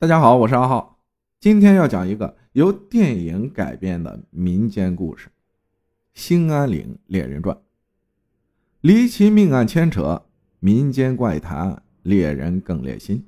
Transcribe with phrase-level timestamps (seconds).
[0.00, 0.96] 大家好，我是阿浩，
[1.40, 5.28] 今天要讲一个由电影改编的民间故事
[6.14, 7.54] 《兴安岭猎人传》。
[8.80, 10.22] 离奇命案牵扯
[10.58, 13.22] 民间怪谈，猎人更猎心。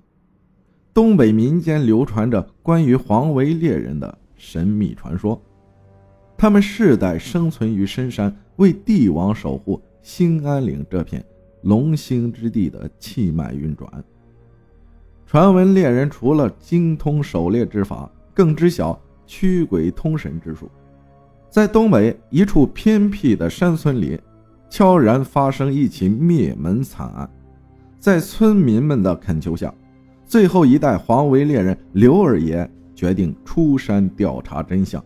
[0.94, 5.38] 东北民间流传着关于黄维猎人的神秘传说，
[6.38, 11.22] 他们世代生存于深山，为帝王守护兴安岭这片
[11.64, 14.02] 龙兴之地的气脉运转。
[15.32, 20.70] 传闻猎人除了精通狩猎之法，更知晓驱鬼通神之术。
[21.48, 24.20] 在东北一处偏僻的山村里，
[24.68, 27.26] 悄然发生一起灭门惨案。
[27.98, 29.72] 在村民们的恳求下，
[30.26, 35.02] 最后一代黄维猎人刘二爷决定出山调查真相。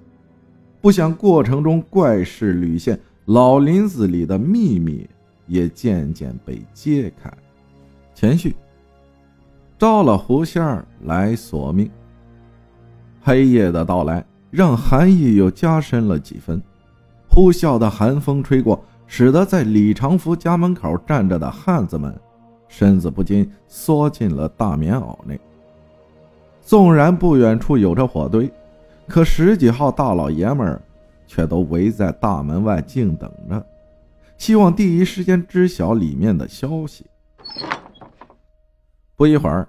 [0.81, 5.09] 不想过程中怪事屡现，老林子里的秘密
[5.47, 7.33] 也渐渐被揭开。
[8.13, 8.57] 前续。
[9.79, 11.91] 招了狐仙儿来索命。
[13.23, 16.63] 黑夜的到来让寒意又加深了几分，
[17.29, 22.19] 呼啸的寒风吹过，使得在李长福家门口站着的汉子们
[22.69, 25.39] 身子不禁缩进了大棉袄内。
[26.63, 28.51] 纵然不远处有着火堆，
[29.07, 30.81] 可十几号大老爷们儿
[31.27, 33.65] 却都围在大门外静等着，
[34.39, 37.05] 希望第一时间知晓里面的消息。
[39.15, 39.69] 不一会儿，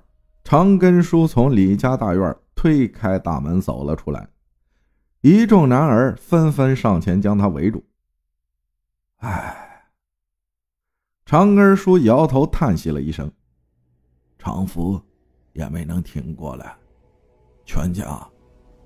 [0.50, 4.30] 长根叔从李家大院推开大门走了出来，
[5.20, 7.84] 一众男儿纷纷上前将他围住。
[9.18, 9.90] 唉，
[11.26, 13.30] 长根叔摇头叹息了一声
[14.40, 14.98] ：“长福
[15.52, 16.78] 也没能挺过来，
[17.66, 18.26] 全家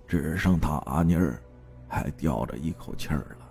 [0.07, 1.39] 只剩他阿妮儿
[1.87, 3.47] 还吊着一口气儿了。”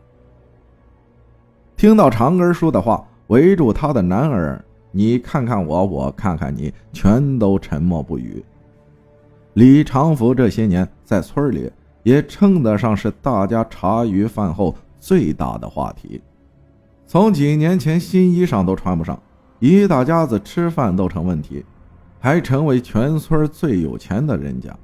[1.78, 4.64] 听到长根叔的话，围住他的男儿。
[4.92, 8.44] 你看看我，我看看你，全都沉默不语。
[9.54, 11.70] 李长福这些年在村里
[12.02, 16.20] 也称得上是大家茶余饭后最大的话题。
[17.06, 19.20] 从几年前新衣裳都穿不上，
[19.58, 21.64] 一大家子吃饭都成问题，
[22.18, 24.74] 还成为全村最有钱的人家。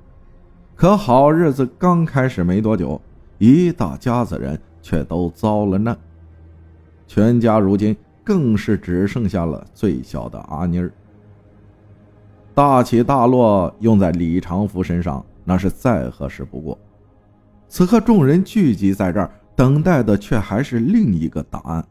[0.74, 3.00] 可好日子刚开始没多久，
[3.38, 5.96] 一大家子人却都遭了难，
[7.06, 7.96] 全家如今。
[8.26, 10.92] 更是只剩下了最小的阿妮儿。
[12.52, 16.76] 大起大落用在李长福身上，那是再合适不过。
[17.68, 21.86] 此刻众人聚集在这儿，等待的却还是另一个答案。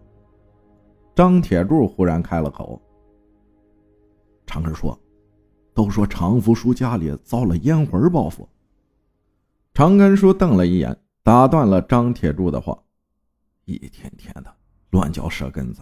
[1.15, 2.81] 张铁柱忽然开了口
[4.45, 4.99] ：“长根说，
[5.73, 8.45] 都说长福叔家里遭了烟魂报复。”
[9.73, 12.77] 长根叔瞪了一眼，打断了张铁柱的话
[13.63, 14.53] ：“一天天的
[14.89, 15.81] 乱嚼舌根子。”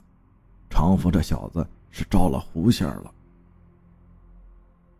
[0.73, 3.13] 长福这小子是招了狐仙了。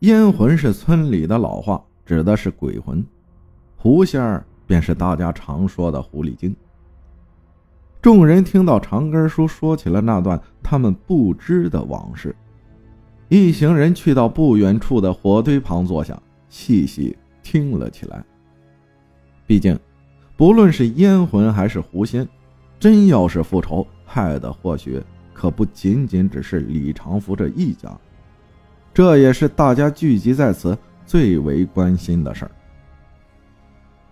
[0.02, 3.02] 烟魂是村里的老话，指的是鬼魂；
[3.76, 6.56] 狐仙儿便是大家常说的狐狸精。
[8.04, 12.36] 众人听到长根叔说起了那段他们不知的往事，
[13.28, 18.24] 一行人去到不远处的火堆旁坐下，细细听了起来。
[19.48, 19.78] 毕竟，
[20.38, 22.30] 不论是烟魂还是狐仙，
[22.80, 25.02] 真要是复仇，害的或许……
[25.34, 27.90] 可不仅仅只是李长福这一家，
[28.94, 32.52] 这也是大家聚集在此最为关心的事儿。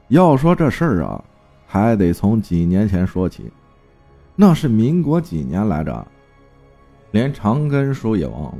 [0.08, 1.24] 要说这事儿啊，
[1.66, 3.52] 还得从几年前说起，
[4.36, 6.08] 那是民国几年来着？
[7.12, 8.58] 连长根叔也忘了，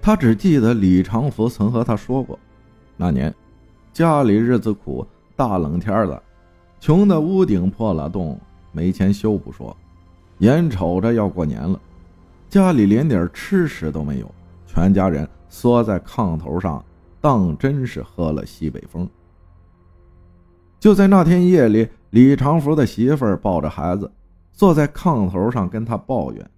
[0.00, 2.38] 他只记得李长福曾和他说过，
[2.96, 3.34] 那年
[3.92, 6.22] 家里日子苦，大冷天的，
[6.78, 8.38] 穷的屋顶破了洞，
[8.70, 9.76] 没钱修不说。
[10.38, 11.80] 眼瞅着要过年了，
[12.48, 14.34] 家里连点吃食都没有，
[14.66, 16.84] 全家人缩在炕头上，
[17.20, 19.08] 当真是喝了西北风。
[20.78, 24.10] 就在那天夜里，李长福的媳妇抱着孩子，
[24.52, 26.50] 坐在炕头上跟他抱怨，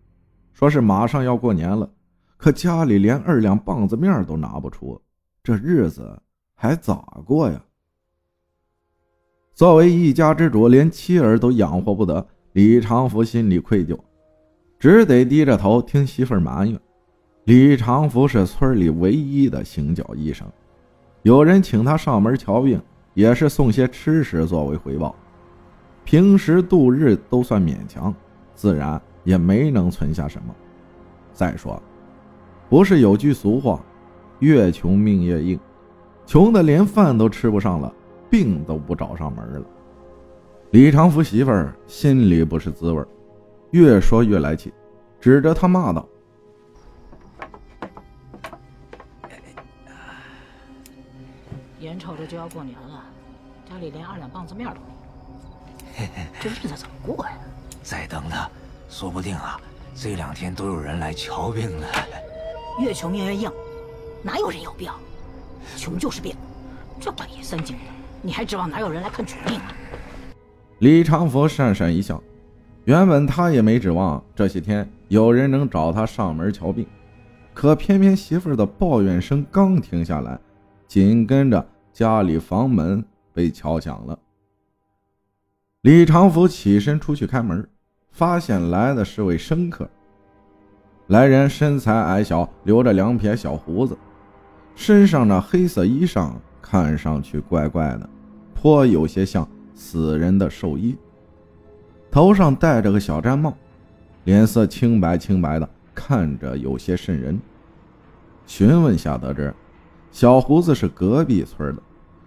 [0.53, 1.89] 说是马上要过年了，
[2.37, 5.01] 可家里连二两棒子面都拿不出，
[5.43, 6.21] 这日子
[6.55, 7.59] 还咋过呀？
[9.55, 12.27] 作为一家之主，连妻儿都养活不得。
[12.53, 13.97] 李长福心里愧疚，
[14.77, 16.81] 只得低着头听媳妇儿埋怨。
[17.45, 20.45] 李长福是村里唯一的行脚医生，
[21.23, 22.83] 有人请他上门瞧病，
[23.15, 25.15] 也是送些吃食作为回报。
[26.05, 28.13] 平时度日都算勉强，
[28.57, 30.53] 自然也没能存下什么。
[31.33, 31.81] 再说，
[32.69, 33.81] 不是有句俗话
[34.41, 35.57] ，“越穷命越硬”，
[36.27, 37.95] 穷的连饭都吃不上了，
[38.29, 39.63] 病都不找上门了。
[40.73, 43.05] 李长福媳妇儿心里不是滋味
[43.73, 44.73] 越说越来气，
[45.21, 46.09] 指着他骂道
[51.81, 53.03] ：“眼瞅着就要过年了，
[53.69, 54.77] 家里连二两棒子面都
[55.97, 56.09] 没有，
[56.41, 57.33] 这日子怎么过呀？
[57.83, 58.39] 再等等，
[58.89, 59.61] 说不定啊，
[59.97, 61.87] 这两天都有人来瞧病了。
[62.79, 63.51] 越穷命越硬，
[64.23, 64.89] 哪有人有病？
[65.77, 66.37] 穷就是病。
[67.01, 67.83] 这半夜三更的，
[68.23, 69.75] 你还指望哪有人来看穷病啊？
[70.81, 72.23] 李长福讪讪一笑，
[72.85, 76.87] 原本他也没指望这些天有人能找他上门瞧病，
[77.53, 80.41] 可偏偏媳妇儿的抱怨声刚停下来，
[80.89, 83.05] 紧跟着家里房门
[83.35, 84.19] 被敲响了。
[85.83, 87.69] 李长福起身出去开门，
[88.11, 89.87] 发现来的是位生客。
[91.09, 93.95] 来人身材矮小，留着两撇小胡子，
[94.75, 96.33] 身上那黑色衣裳。
[96.63, 98.09] 看上去怪怪的，
[98.55, 99.49] 颇有些像
[99.81, 100.95] 死人的寿衣。
[102.11, 103.57] 头上戴着个小毡帽，
[104.25, 107.41] 脸色清白清白的，看着有些瘆人。
[108.47, 109.55] 询问下得知，
[110.13, 111.83] 小胡子是隔壁村的，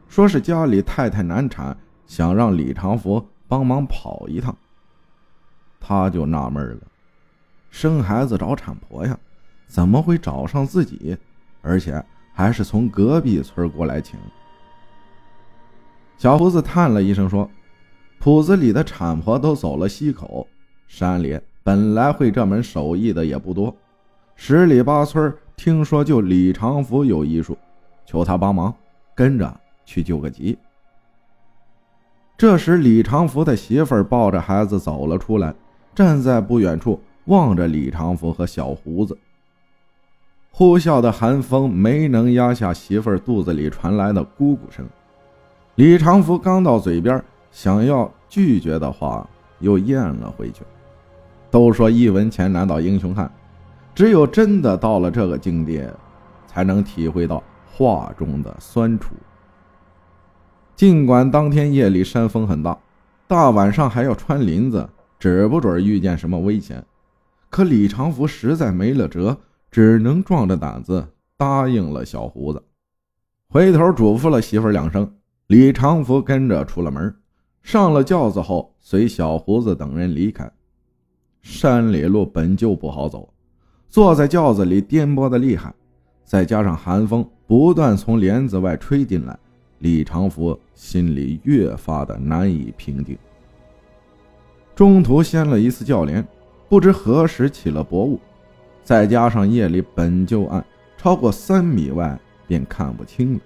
[0.07, 1.77] 说是家里太太难产，
[2.07, 4.57] 想让李长福帮忙跑一趟。
[5.79, 6.81] 他就纳闷了，
[7.69, 9.15] 生孩子找产婆呀，
[9.67, 11.15] 怎么会找上自己？
[11.61, 12.03] 而且。
[12.35, 14.19] 还是从隔壁村过来请。
[16.17, 17.49] 小胡子叹了一声说
[18.19, 20.47] ：“铺子里的产婆都走了西口，
[20.87, 23.75] 山里本来会这门手艺的也不多，
[24.35, 27.57] 十里八村听说就李长福有医术，
[28.05, 28.73] 求他帮忙，
[29.13, 30.57] 跟着去救个急。”
[32.37, 35.53] 这时，李长福的媳妇抱着孩子走了出来，
[35.93, 39.17] 站在不远处望着李长福和小胡子。
[40.51, 44.87] 呼啸的寒风没能压下媳妇肚子里传来的咕咕声。
[45.75, 49.27] 李长福刚到嘴边，想要拒绝的话
[49.59, 50.63] 又咽了回去。
[51.49, 53.31] 都说一文钱难倒英雄汉，
[53.95, 55.83] 只有真的到了这个境地，
[56.47, 57.41] 才能体会到
[57.71, 59.15] 话中的酸楚。
[60.75, 62.77] 尽管当天夜里山风很大，
[63.27, 64.87] 大晚上还要穿林子，
[65.17, 66.83] 指不准遇见什么危险，
[67.49, 69.37] 可李长福实在没了辙。
[69.71, 71.03] 只能壮着胆子
[71.35, 72.61] 答应了小胡子，
[73.49, 75.11] 回头嘱咐了媳妇两声。
[75.47, 77.13] 李长福跟着出了门，
[77.61, 80.49] 上了轿子后，随小胡子等人离开。
[81.41, 83.27] 山里路本就不好走，
[83.89, 85.73] 坐在轿子里颠簸的厉害，
[86.23, 89.37] 再加上寒风不断从帘子外吹进来，
[89.79, 93.17] 李长福心里越发的难以平静。
[94.73, 96.25] 中途掀了一次轿帘，
[96.69, 98.17] 不知何时起了薄雾。
[98.81, 100.65] 再加上夜里本就暗，
[100.97, 102.17] 超过三米外
[102.47, 103.39] 便看不清了。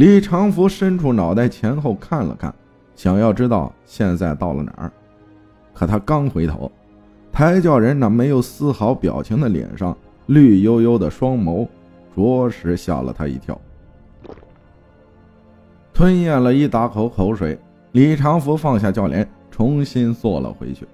[0.00, 2.54] 李长福伸出脑袋前后看了看，
[2.96, 4.90] 想要知道现在到了哪儿。
[5.74, 6.72] 可他刚回头，
[7.30, 9.94] 抬轿人那没有丝毫表情的脸上，
[10.24, 11.68] 绿油油的双眸，
[12.16, 13.60] 着实吓了他一跳。
[15.92, 17.58] 吞咽了一大口口水，
[17.92, 20.88] 李长福放下轿帘，重新坐了回去，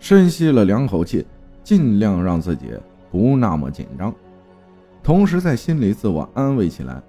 [0.00, 1.24] 深吸了两口气。
[1.62, 2.72] 尽量让自己
[3.12, 4.12] 不那么紧张，
[5.04, 7.00] 同时在心里自我安慰起来：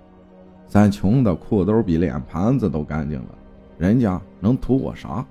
[0.69, 3.30] 咱穷的裤兜比脸盘子都干净了，
[3.77, 5.25] 人家能图我啥？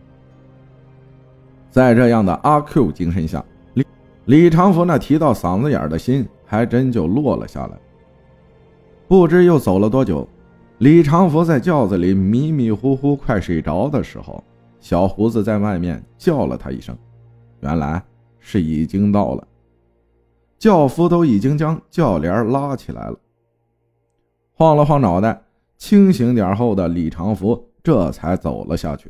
[1.70, 3.42] 在这样的阿 Q 精神下，
[3.74, 3.86] 李
[4.26, 7.78] 李长福那提到嗓子眼的心还真就落了下来。
[9.06, 10.28] 不知又走了多久，
[10.78, 14.42] 李长福在轿子里迷迷糊糊快睡着的时候，
[14.80, 16.94] 小胡子在外面叫了他一声，
[17.60, 18.02] 原来。
[18.40, 19.46] 是已经到了，
[20.58, 23.18] 轿夫都已经将轿帘拉起来了。
[24.58, 25.44] 晃了晃脑袋，
[25.76, 29.08] 清醒点后的李长福这才走了下去。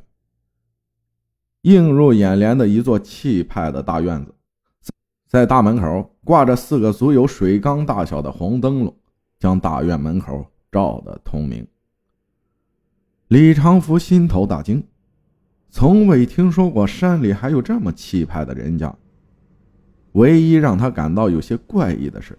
[1.62, 4.34] 映入眼帘的一座气派的大院子，
[5.26, 8.94] 在大门口挂着四个足有水缸大小的红灯笼，
[9.38, 11.66] 将大院门口照得通明。
[13.28, 14.86] 李长福心头大惊，
[15.70, 18.94] 从未听说过山里还有这么气派的人家。
[20.12, 22.38] 唯一让他感到有些怪异的是，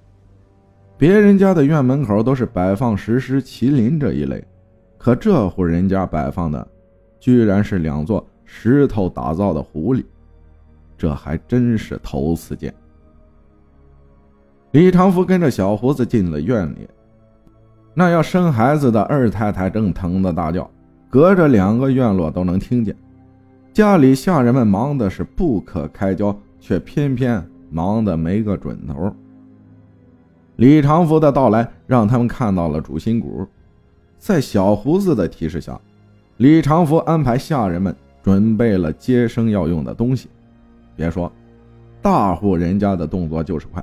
[1.00, 4.44] 别人家的院门口都是摆放石狮、麒麟这一类，
[4.98, 6.68] 可这户人家摆放的，
[7.22, 10.03] 居然是两座石头打造的狐狸，
[10.98, 12.74] 这还真是头次见。
[14.72, 16.86] 李长福跟着小胡子进了院里，
[17.94, 20.70] 那要生孩子的二太太正疼得大叫，
[21.10, 22.94] 隔着两个院落都能听见。
[23.72, 27.41] 家里下人们忙的是不可开交，却偏偏。
[27.72, 29.15] 忙得没个准头。
[30.60, 33.48] 李长福的到来让他们看到了主心骨，
[34.18, 35.80] 在小胡子的提示下，
[36.36, 40.28] 李长福安排下人们准备了接生要用的东西。
[40.98, 41.32] 别说，
[42.01, 43.82] 大户人家的动作就是快。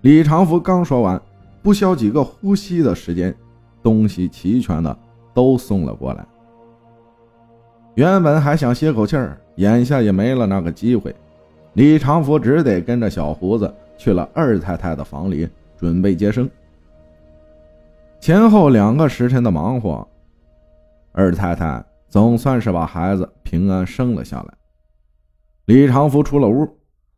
[0.00, 1.22] 李长福刚说完，
[1.62, 3.32] 不消几个呼吸的时间，
[3.80, 4.98] 东西齐全的
[5.32, 6.26] 都送了过来。
[7.94, 11.14] 原本还想歇口气儿，眼下也没了那个机会。
[11.74, 15.48] 李长福只得跟着小胡子去了二太太的房里，
[15.84, 16.50] 准备接生。
[18.18, 20.08] 前后两个时辰的忙活，
[21.12, 24.54] 二太太总算是把孩子平安生了下来。
[25.66, 26.66] 李长福出了屋，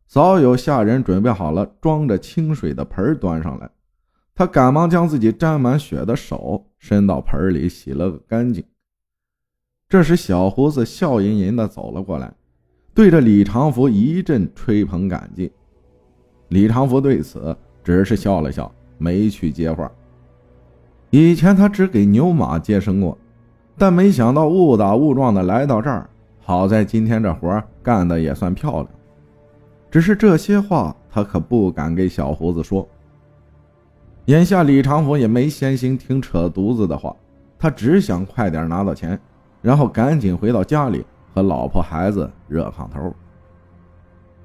[0.05, 3.69] 早有下人准备好了装着清水的盆端上来，
[4.35, 8.61] 他赶忙将自己沾满血的手伸到盆里洗了个干净。
[9.87, 12.33] 这时，小胡子笑吟吟地走了过来。
[12.93, 15.49] 对着李长福一阵吹捧感激，
[16.49, 17.55] 李长福对此
[17.87, 19.89] 只是笑了笑，没去接话。
[21.09, 23.17] 以前他只给牛马接生过，
[23.77, 26.09] 但没想到误打误撞的来到这儿。
[26.41, 28.87] 好在今天这活干的也算漂亮，
[29.89, 32.85] 只是这些话他可不敢给小胡子说。
[34.25, 37.15] 眼下李长福也没闲心听扯犊子的话，
[37.57, 39.17] 他只想快点拿到钱，
[39.61, 41.05] 然后赶紧回到家里。
[41.33, 43.13] 和老婆孩子热炕头，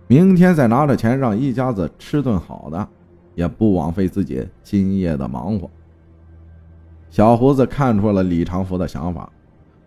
[0.07, 2.89] 明天再拿着钱让一家子吃顿好的，
[3.35, 5.71] 也不枉费自己今夜的忙活。
[7.11, 9.31] 小胡子看出了李长福的想法，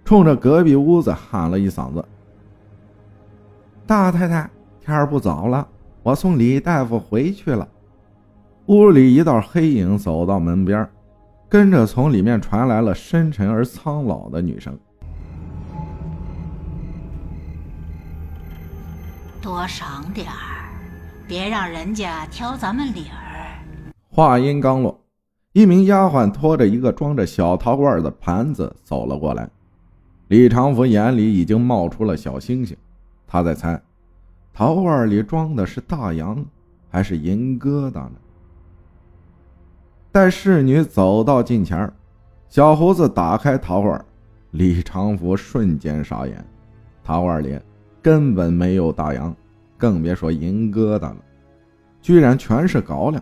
[0.04, 2.06] 冲着隔壁屋子喊了一嗓子
[3.88, 4.50] ：“大太太，
[4.80, 5.68] 天儿不早了，
[6.04, 7.68] 我送李大夫回去了。”
[8.68, 10.88] 屋里一道黑影走到门边，
[11.48, 14.78] 跟着从里面传来了深沉而苍老的女声。
[19.40, 20.70] 多赏点儿，
[21.28, 23.35] 别让人家挑咱们理儿。
[24.16, 24.98] 话音刚落，
[25.52, 29.50] 一名丫鬟拖着一个装着小陶罐的盘子走了过来。
[30.30, 32.78] 李长福眼里已经冒出了小星星，
[33.28, 33.78] 他在猜，
[34.54, 36.46] 陶罐里装的是大洋
[36.90, 38.14] 还是银疙瘩呢？
[40.14, 41.92] 待侍女走到近前，
[42.48, 44.06] 小胡子打开陶罐，
[44.52, 46.42] 李长福瞬间傻眼，
[47.04, 47.60] 陶罐里。
[48.02, 49.36] 根本没有大洋，
[49.78, 51.18] 更别说银疙瘩了，
[52.02, 53.22] 居然全是高粱。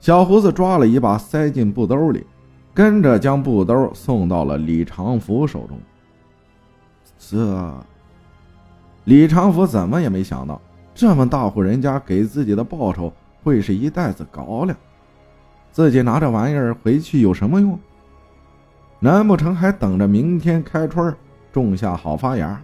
[0.00, 2.24] 小胡子抓了一把，塞进布兜里，
[2.72, 5.78] 跟着将布兜送到了李长福手中。
[7.18, 7.74] 这，
[9.04, 10.60] 李长福怎么也没想到，
[10.94, 13.12] 这么大户人家给自己的报酬
[13.42, 14.76] 会是一袋子高粱，
[15.72, 17.78] 自己拿这玩意儿回去有什么用？
[19.00, 21.14] 难不成还等着明天开春
[21.52, 22.60] 种下好发芽？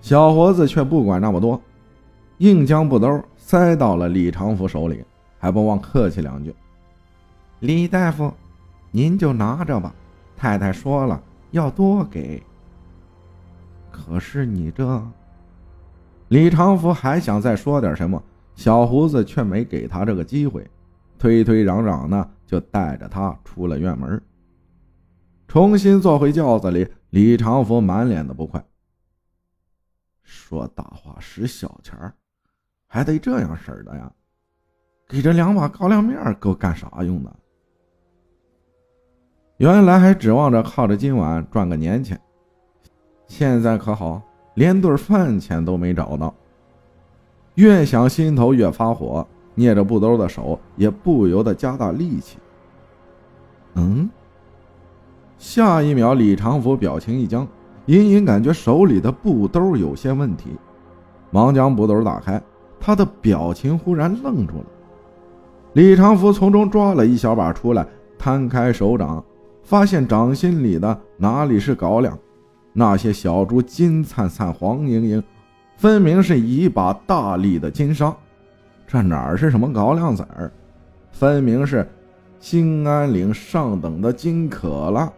[0.00, 1.60] 小伙子却不管那么多，
[2.38, 5.04] 硬将布兜塞到了李长福手里，
[5.44, 6.54] 还不忘客气两句
[7.60, 8.32] ：“李大夫，
[8.90, 9.94] 您就拿着吧，
[10.34, 12.42] 太太说了要多给。”
[13.92, 15.06] 可是你这……
[16.28, 18.22] 李长福还想再说点什么，
[18.54, 20.66] 小胡子却没给他这个机会，
[21.18, 24.18] 推推攘攘的就带着他出了院门。
[25.46, 28.64] 重新坐回轿子里，李长福满脸的不快。
[30.22, 32.14] 说大话使小钱儿，
[32.86, 34.10] 还得这样式的呀？
[35.08, 37.30] 给这两把高粱面够干啥用的？
[39.58, 42.20] 原来还指望着靠着今晚赚个年钱，
[43.26, 44.20] 现在可好，
[44.54, 46.34] 连顿饭钱都没找到。
[47.54, 52.38] 越想心头越发火，捏着布兜的手也不由得加大力气。
[53.74, 54.10] 嗯，
[55.38, 57.46] 下一秒，李长福表情一僵。
[57.86, 60.56] 隐隐感觉手里的布兜有些问题，
[61.30, 62.42] 忙将布兜打开，
[62.80, 64.64] 他的表情忽然愣住了。
[65.74, 67.84] 李长福从中抓了一小把出来，
[68.16, 69.22] 摊开手掌，
[69.64, 72.16] 发现掌心里的哪里是高粱，
[72.72, 75.22] 那些小珠金灿灿、黄莹莹，
[75.76, 78.14] 分明是一把大力的金沙。
[78.86, 80.48] 这哪是什么高粱子儿，
[81.10, 81.84] 分明是
[82.38, 85.12] 兴安岭上等的金可了。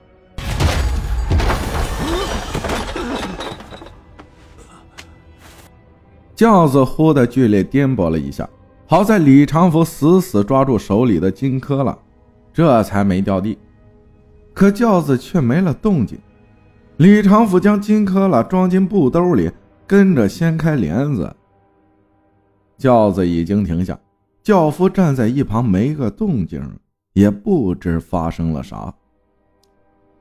[6.34, 8.48] 轿子忽的剧烈颠簸了一下，
[8.88, 11.98] 好在李长福死死抓住手里的金科了，
[12.52, 13.58] 这才没掉地。
[14.54, 16.16] 可轿子却没了动静。
[16.98, 19.50] 李长福将金科了装进布兜里，
[19.88, 21.34] 跟着掀开帘子。
[22.78, 23.98] 轿子已经停下，
[24.42, 26.62] 轿夫站在一旁没个动静，
[27.12, 28.94] 也不知发生了啥。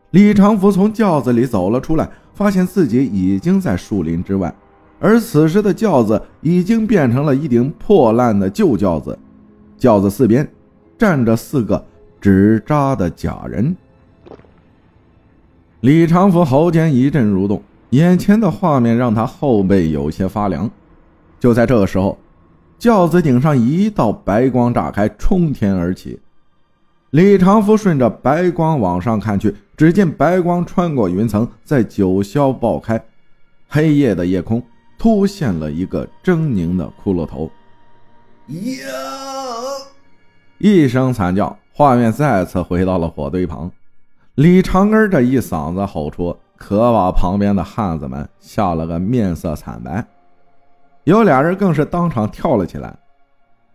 [0.09, 4.53] 李长福从轿子里走了出来，发现自己已经在树林之外。
[5.05, 9.15] 而此时的轿子已经变成了一顶破烂的旧轿子，
[9.77, 10.51] 轿子四边
[10.97, 11.85] 站着四个
[12.19, 13.75] 纸扎的假人。
[15.81, 20.67] 李长福喉间一阵蠕动，眼前的画面让他后背有些发凉。
[21.39, 22.17] 就在这个时候，
[22.79, 26.19] 轿子顶上一道白光炸开，冲天而起。
[27.11, 32.99] 李长福顺着白光往上看去，只见白光穿过云层，在九霄爆开，
[33.67, 34.63] 黑夜的夜空
[34.97, 37.49] 突现了一个狰狞的骷髅头。
[38.47, 38.87] 呀！
[40.57, 43.71] 一声惨叫，画面再次回到了火堆旁。
[44.35, 50.05] 李长根这一嗓子吼出，可把旁边的汉子们吓了个面色惨白，
[51.03, 52.97] 有俩人更是当场跳了起来。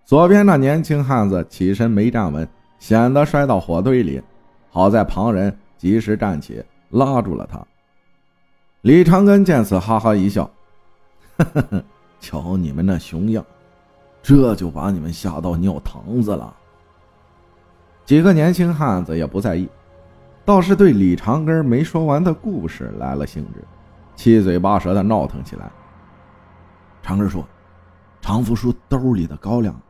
[0.04, 2.48] 左边那年轻汉子起身没站稳。
[2.78, 4.22] 险得摔到火堆里，
[4.70, 7.60] 好在旁人及时站起，拉住了他。
[8.80, 10.50] 李长根见此，哈哈一笑
[11.44, 11.84] ：“呵呵呵，
[12.20, 13.44] 瞧你们那熊样，
[14.22, 16.56] 这就把你们吓到尿堂子了。”
[18.04, 19.68] 几个年轻汉子也不在意，
[20.44, 23.62] 倒是对李长根没说完的故事来了兴致，
[24.16, 25.70] 七嘴八舌的闹腾起来。
[27.02, 27.46] 长根说
[28.20, 29.80] ：“常福叔兜里的高粱，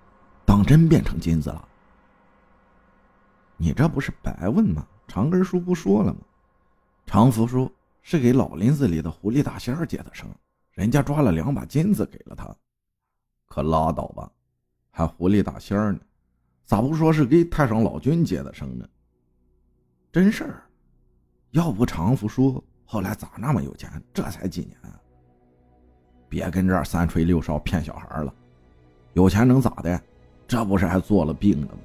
[0.45, 1.69] 当真变成金子了？”
[3.57, 4.87] 你这不是白问吗？
[5.09, 6.19] 长根叔不说了吗？
[7.07, 7.71] 常福叔
[8.02, 10.28] 是给老林子里的狐狸大仙儿接的生，
[10.80, 12.56] 人家抓了两把金子给了他。
[13.44, 14.32] 可拉倒吧，
[14.90, 16.00] 还狐狸大仙儿呢？
[16.64, 18.88] 咋不说是给太上老君接的生呢？
[20.10, 20.62] 真事儿，
[21.50, 24.02] 要不常福叔后来咋那么有钱？
[24.14, 24.99] 这才几年啊！
[26.30, 28.34] 别跟这儿三吹六哨骗小孩了，
[29.12, 30.00] 有钱能咋的？
[30.49, 31.82] 这不是还做了病了吗？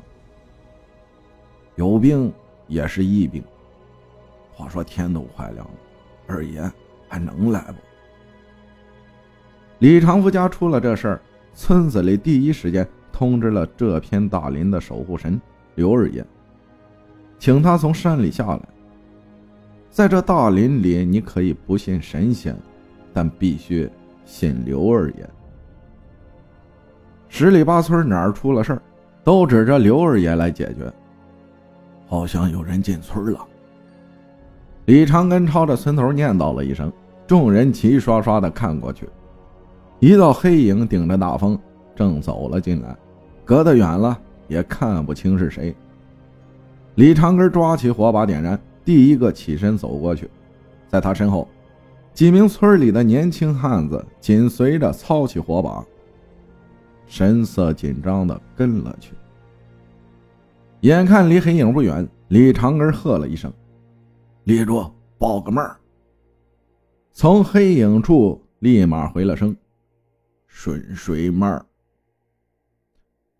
[1.75, 2.33] 有病
[2.67, 3.43] 也是疫病。
[4.53, 5.73] 话说天都快亮了，
[6.27, 6.71] 二爷
[7.09, 7.77] 还能来不？
[9.79, 11.21] 李长福家出了这事儿，
[11.53, 15.39] 村子里第一时间通知了这片大林的守护神
[15.75, 16.25] 刘二爷，
[17.37, 18.61] 请他从山里下来。
[19.89, 22.55] 在这大林里，你可以不信神仙，
[23.13, 23.89] 但必须
[24.25, 25.29] 信刘二爷。
[27.27, 28.81] 十里八村哪儿出了事儿，
[29.23, 30.91] 都指着刘二爷来解决。
[32.07, 33.39] 好像有人进村了。
[34.85, 36.91] 李长根朝着村头念叨了一声，
[37.25, 39.09] 众人齐刷刷的看过去，
[39.99, 41.57] 一道黑影顶着大风
[41.95, 42.95] 正走了进来，
[43.43, 45.75] 隔得远了也看不清是谁。
[46.95, 50.29] 李长根抓起火把点燃，第一个起身走过去，
[50.87, 51.47] 在他身后，
[52.13, 55.83] 几名村里的年轻汉子紧随着操起火把，
[57.07, 59.13] 神色紧张的跟了去。
[60.81, 63.51] 眼看离黑影不远，李长根喝了一声
[64.45, 64.85] ：“立住，
[65.17, 65.65] 报个闷。”
[67.11, 69.55] 从黑影处立马回了声
[70.57, 71.65] ：“顺水妹儿。”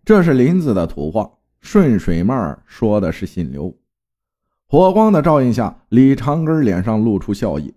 [0.04, 3.74] 这是林子的土话，“顺水妹儿”说的是姓刘。
[4.68, 7.74] 火光的照应下，李长根脸上露出笑意，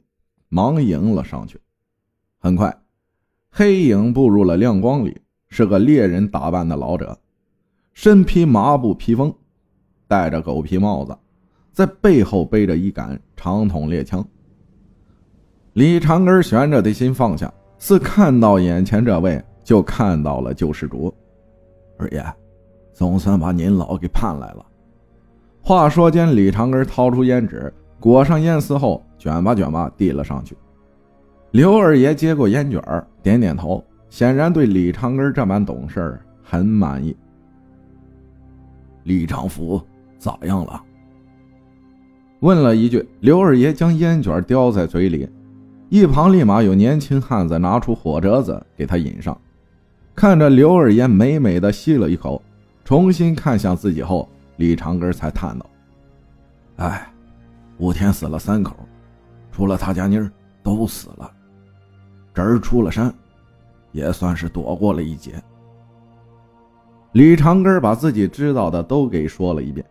[0.48, 1.60] 忙迎了上去。
[2.40, 2.76] 很快，
[3.48, 7.16] 黑影步入了亮光里，是个猎人打扮的老者，
[7.94, 9.32] 身披麻布披风。
[10.08, 11.16] 戴着狗皮帽子，
[11.72, 14.26] 在背后背着一杆长筒猎枪。
[15.74, 21.12] 李长根悬着的心放下，似看到眼前这位，就看到了救世主。
[21.98, 22.24] 二爷，
[22.92, 24.66] 总算把您老给盼来了。
[25.62, 30.56] 话说间，李长根掏出烟纸，裹上烟丝后，卷吧卷吧递了上去。
[31.52, 32.82] 刘二爷接过烟卷
[33.22, 37.16] 点点头，显然对李长根这般懂事很满意。
[39.04, 39.80] 李长福。
[40.20, 40.82] 咋样了？
[42.40, 45.28] 问了一句，刘二爷将烟卷叼在嘴里，
[45.88, 49.36] 一旁立马有年轻汉子拿出火折子给他引上。
[50.14, 52.42] 看着刘二爷美美的吸了一口，
[52.84, 55.64] 重新看向自己后，李长根才叹道
[56.76, 57.10] ：“哎，
[57.78, 58.76] 五天死了三口，
[59.52, 60.30] 除了他家妮儿
[60.62, 61.30] 都死了，
[62.34, 63.14] 侄儿出了山，
[63.92, 65.40] 也算是躲过了一劫。”
[67.12, 69.86] 李长根把自己知道的都给说了一遍。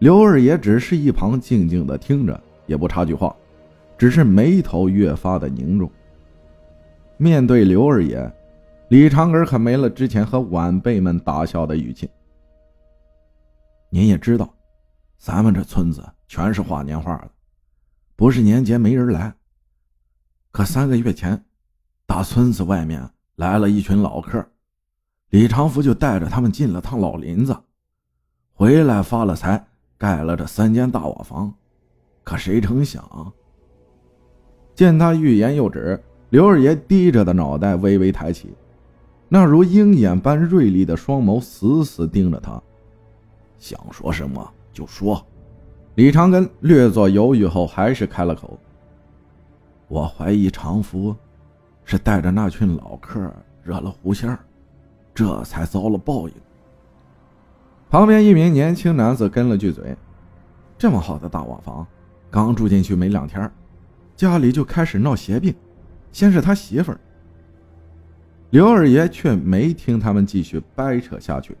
[0.00, 3.34] 刘二爷只是一旁静静的听着，也不插句话，
[3.98, 5.90] 只是眉头越发的凝重。
[7.16, 8.32] 面对刘二爷，
[8.88, 12.08] 李长根可没了之前和晚辈们打笑的语气。
[13.90, 14.48] 您也知道，
[15.18, 17.30] 咱们这村子全是画年画的，
[18.14, 19.34] 不是年节没人来。
[20.52, 21.44] 可三个月前，
[22.06, 24.46] 大村子外面来了一群老客，
[25.30, 27.56] 李长福就带着他们进了趟老林子，
[28.54, 29.64] 回来发了财。
[30.00, 31.52] 盖了这三间大瓦房，
[32.22, 33.32] 可谁成想？
[34.78, 38.54] 见他欲言又止，刘二爷低着的脑袋微微抬起，
[39.28, 42.62] 那如鹰眼般锐利的双眸死死盯着他。
[43.58, 45.20] 想说什么就说。
[45.96, 48.56] 李长根略作犹豫后，还是开了口
[49.90, 51.12] ：“我怀疑长福
[51.84, 53.20] 是带着那群老客
[53.64, 54.38] 惹了狐仙
[55.12, 56.34] 这才遭了报应。”
[57.90, 59.96] 旁边一名年轻男子跟了句嘴
[60.78, 61.84] ：“这么好的大瓦房，
[62.30, 63.50] 刚住进去没两天，
[64.18, 65.54] 家里就开始闹邪病。
[66.10, 66.98] 先是他媳妇儿。”
[68.50, 71.56] 刘二爷却没听他们继续掰扯下去，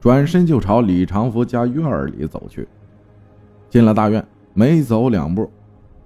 [0.00, 2.66] 转身就朝李长福家院里走去。
[3.68, 5.48] 进了大院，没走两步，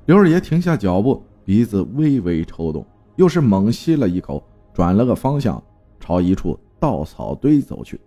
[0.04, 2.84] 刘二爷停下脚步，鼻子微微抽动，
[3.16, 5.62] 又是猛吸了一口，转了个方向，
[5.98, 7.98] 朝一处稻草堆走去。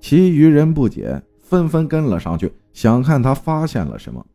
[0.00, 4.26] 其余人不解，纷纷跟了上去，想看他发现了什么。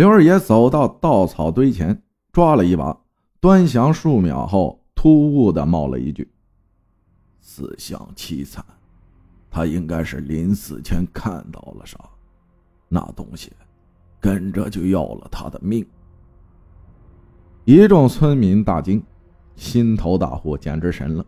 [0.00, 2.98] 刘二爷走到稻草堆前，抓了一把，
[3.38, 4.80] 端详数秒后。
[4.94, 6.26] 突兀的冒了一句
[7.38, 8.64] ：“死相凄惨，
[9.50, 11.98] 他应该是临死前看到了啥，
[12.88, 13.52] 那东西
[14.18, 15.86] 跟着就要了他的命。”
[17.66, 19.02] 一众村民大惊，
[19.54, 21.24] 心头大呼，简直神了。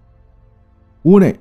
[1.03, 1.39] 屋内，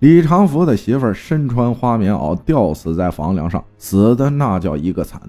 [0.00, 5.20] 李长福的媳妇身穿花棉袄，吊死在房梁上，死的那叫一个惨，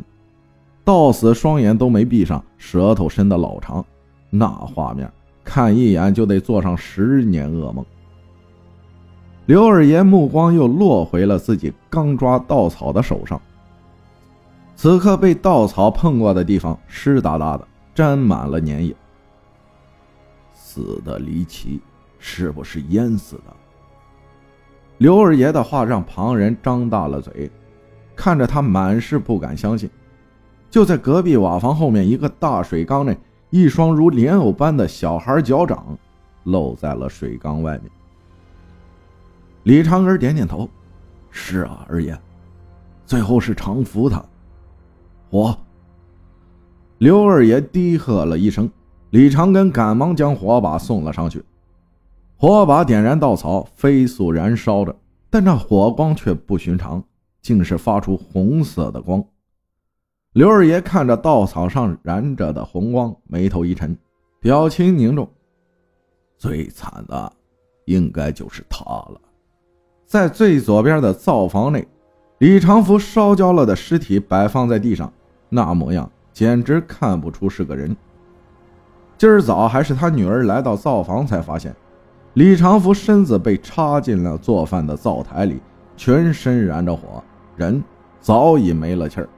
[0.84, 3.86] 到死双眼都没闭上，舌头伸得老长，
[4.30, 5.12] 那画面。
[5.44, 7.86] 看一眼就得做上十年噩梦。
[9.46, 13.42] 刘二爷目光又落回了自己刚抓稻草的手上，
[14.76, 18.96] 此刻被稻草碰过的地方湿哒哒的，沾满了粘液。
[20.54, 21.82] 死的离奇，
[22.20, 23.54] 是不是淹死的？
[24.98, 27.52] 刘二爷的话让旁人张大了嘴，
[28.16, 29.90] 看着他满是不敢相信。
[30.74, 33.16] 就在隔壁瓦房后面一个大水缸内。
[33.52, 35.96] 一双如莲藕般的小孩脚掌
[36.46, 37.92] 露在了水缸外面。
[39.62, 40.68] 李长根点点头
[41.30, 42.20] ：“是啊，二爷，
[43.06, 44.26] 最后是常福他。”
[45.30, 45.56] 火！
[46.98, 48.68] 刘二爷低喝了一声，
[49.12, 51.46] 李长根赶忙将火把送了上去。
[52.36, 54.96] 火把点燃稻草，飞速燃烧着，
[55.30, 57.04] 但那火光却不寻常，
[57.44, 59.24] 竟是发出红色的光。
[60.34, 63.96] 刘二爷看着稻草上燃着的红光，眉头一沉，
[64.40, 65.30] 表情凝重。
[66.40, 67.32] 最惨的，
[67.86, 69.22] 应该就是他了。
[70.08, 71.88] 在最左边的灶房内，
[72.40, 75.14] 李长福烧焦了的尸体摆放在地上，
[75.50, 77.96] 那模样简直看不出是个人。
[79.20, 81.76] 今儿早还是他女儿来到灶房才发现，
[82.34, 85.62] 李长福身子被插进了做饭的灶台里，
[85.96, 87.24] 全身燃着火，
[87.56, 87.84] 人
[88.20, 89.30] 早已没了气儿。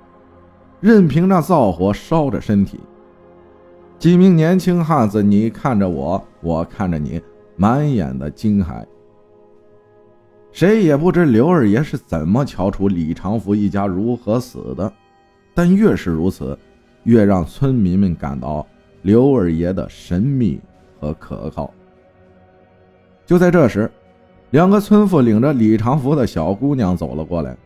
[0.81, 2.79] 任凭那灶火烧着身体，
[3.97, 7.21] 几名年轻汉子，你看着我，我看着你，
[7.55, 8.85] 满眼的惊骇。
[10.51, 14.91] 谁也不知刘二爷是怎么瞧出李长福一家如何死的，
[15.53, 16.57] 但越是如此，
[17.03, 18.65] 越让村民们感到
[19.01, 20.61] 刘二爷的神秘
[20.99, 21.73] 和可靠。
[23.25, 23.89] 就在这时，
[24.51, 27.57] 两个村妇领着李长福的小姑娘走了过来。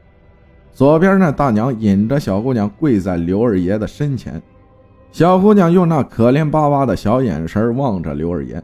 [0.79, 4.41] 左边那大娘引着小姑娘跪在刘二爷的身前，
[5.11, 8.63] 小姑娘用那可怜巴巴的小眼神望着刘二爷，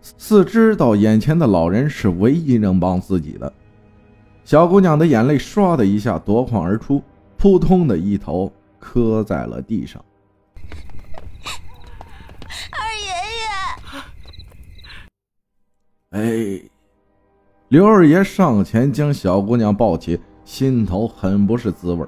[0.00, 3.52] 似知道眼前的老人是唯一能帮自己的。
[4.44, 7.02] 小姑娘的眼泪唰的一下夺眶而出，
[7.36, 10.00] 扑通的一头磕在了地上。
[12.70, 12.78] 二
[16.14, 16.62] 爷爷，哎，
[17.66, 20.20] 刘二爷上前将小姑娘抱起。
[20.50, 22.04] 心头很不是滋味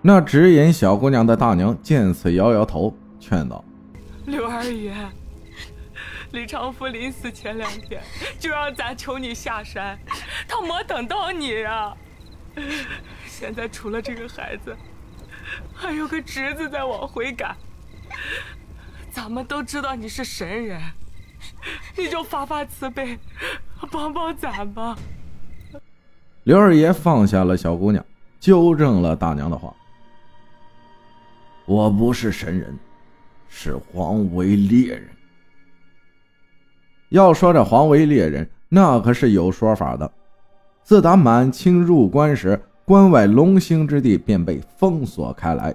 [0.00, 3.64] 那指引小姑娘的大娘见此摇摇头，劝道
[4.26, 4.94] ：“刘二爷，
[6.30, 8.00] 李长福临死前两天
[8.38, 9.98] 就让咱求你下山，
[10.46, 11.92] 他没等到你呀。
[13.26, 14.74] 现在除了这个孩子，
[15.74, 17.56] 还有个侄子在往回赶。
[19.10, 20.80] 咱们都知道你是神人，
[21.96, 23.18] 你就发发慈悲，
[23.90, 24.96] 帮帮咱吧。”
[26.50, 28.04] 刘二爷放下了小姑娘，
[28.40, 29.72] 纠正了大娘的话
[31.64, 32.76] ：“我不是神人，
[33.48, 35.08] 是黄维猎人。
[37.10, 40.10] 要说这黄维猎人，那可是有说法的。
[40.82, 45.72] 自打满清入关时，关外龙兴之地便被封锁开来，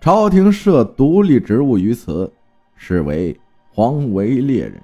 [0.00, 2.32] 朝廷设独立职务于此，
[2.76, 3.38] 是为
[3.74, 4.82] 黄维猎人。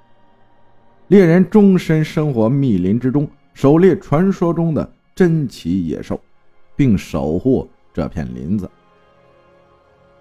[1.07, 6.19] 猎人终身生活密林之中。”狩猎传说中的珍奇野兽，
[6.75, 8.69] 并守护这片林子。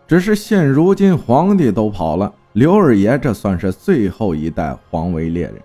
[0.06, 5.62] 只是现如今皇帝都跑了，刘二爷这算是最后一代皇位猎人。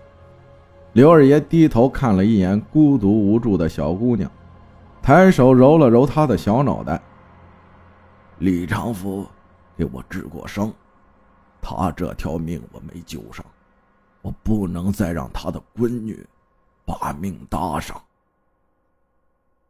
[0.94, 4.30] 刘二爷低头看了一眼孤独无助的小姑娘，
[5.02, 7.00] 抬手揉了揉她的小脑袋。
[8.38, 9.26] 李长福
[9.76, 10.72] 给我治过伤，
[11.60, 13.44] 他这条命我没救上，
[14.22, 16.24] 我不能再让他的闺女。
[16.88, 18.02] 把命搭上。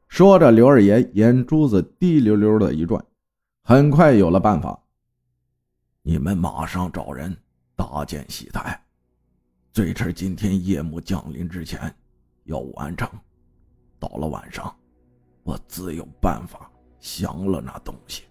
[0.07, 3.04] 说着，刘二爷眼珠子滴溜溜的一转，
[3.64, 4.78] 很快有了办法。
[6.02, 7.37] 你们马上找人
[7.74, 8.81] 搭建戏台，
[9.72, 11.92] 最迟今天夜幕降临之前
[12.44, 13.09] 要完成。
[13.98, 14.72] 到了晚上，
[15.42, 18.22] 我自有办法降了那东西。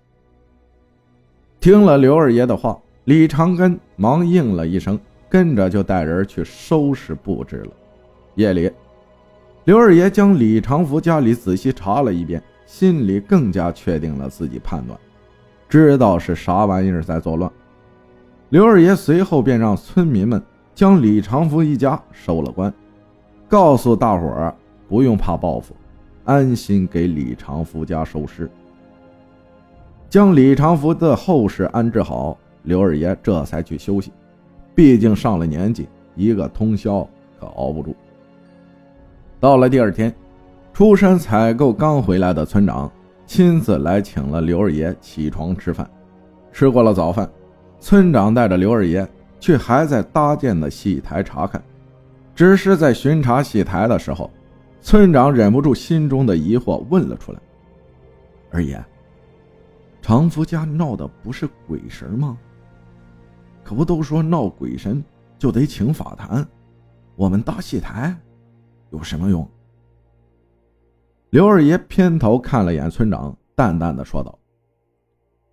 [1.60, 4.97] 听了刘二爷的话，李长根忙应了一声，
[5.28, 7.73] 跟着就带人去收拾布置了。
[8.38, 8.71] 夜里。
[9.65, 14.97] 刘二爷将李长福家里仔细查了一遍，心里更加确定了自己判断，
[15.67, 17.52] 知道是啥玩意儿在作乱。
[18.50, 20.41] 刘二爷随后便让村民们
[20.76, 22.71] 将李长福一家收了官，
[23.50, 24.56] 告诉大伙儿
[24.88, 25.76] 不用怕报复，
[26.23, 28.47] 安心给李长福家收尸。
[30.10, 34.12] 将李长福的后事安置好，刘二爷这才去休息，
[34.76, 37.06] 毕竟上了年纪，一个通宵
[37.39, 37.95] 可熬不住。
[39.39, 40.13] 到了第二天，
[40.73, 42.91] 出山采购刚回来的村长
[43.28, 45.88] 亲自来请了刘二爷起床吃饭。
[46.52, 47.30] 吃过了早饭，
[47.80, 49.08] 村长带着刘二爷
[49.39, 51.62] 去还在搭建的戏台查看。
[52.34, 54.32] 只是在巡查戏台的时候，
[54.82, 57.39] 村长忍不住心中的疑惑问了出来
[58.52, 58.84] ：“二爷，
[60.02, 62.36] 常福家闹的不是鬼神吗？
[63.63, 65.04] 可不都说闹鬼神
[65.38, 66.43] 就得请法坛，
[67.15, 68.15] 我们搭戏台？”
[68.91, 69.50] 有什么用？
[71.30, 74.39] 刘二爷偏头看了眼村长，淡淡的说道：“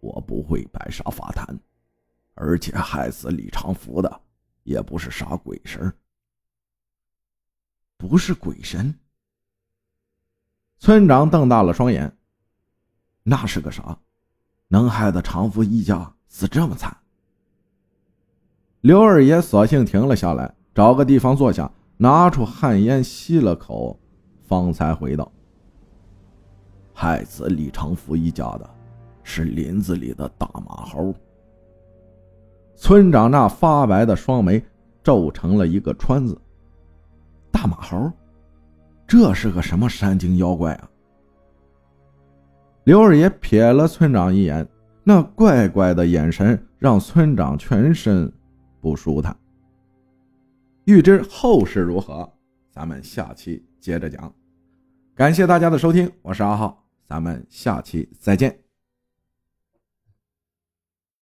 [0.00, 1.58] 我不会白杀法坛，
[2.34, 4.20] 而且害死李长福的
[4.62, 5.92] 也不是啥鬼神。
[7.96, 8.94] 不是鬼神？”
[10.78, 12.16] 村长瞪大了双眼
[13.24, 13.98] ：“那是个啥？
[14.68, 16.96] 能害得长福一家死这么惨？”
[18.80, 21.68] 刘二爷索性停了下来，找个地方坐下。
[21.96, 23.98] 拿出旱烟吸了口，
[24.42, 25.30] 方才回道
[26.92, 28.68] ：“害死李长福一家的，
[29.22, 31.14] 是林子里的大马猴。”
[32.76, 34.62] 村长那发白的双眉
[35.02, 36.36] 皱成了一个川字。
[37.52, 38.10] 大马猴，
[39.06, 40.90] 这是个什么山精妖怪啊？
[42.82, 44.66] 刘二爷瞥了村长一眼，
[45.04, 48.30] 那怪怪的眼神让村长全身
[48.80, 49.34] 不舒坦。
[50.84, 52.30] 欲知后事如何，
[52.70, 54.32] 咱们下期接着讲。
[55.14, 58.63] 感谢大家的收听，我是阿浩，咱们下期再见。